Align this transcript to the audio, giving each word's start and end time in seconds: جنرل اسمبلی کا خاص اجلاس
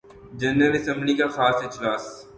جنرل 0.33 0.75
اسمبلی 0.75 1.13
کا 1.13 1.27
خاص 1.27 1.63
اجلاس 1.63 2.25